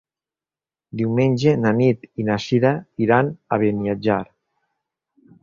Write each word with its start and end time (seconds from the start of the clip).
Diumenge 1.01 1.53
na 1.65 1.73
Nit 1.81 2.07
i 2.23 2.25
na 2.31 2.39
Sira 2.47 2.73
iran 3.07 3.31
a 3.31 3.61
Beniatjar. 3.67 4.21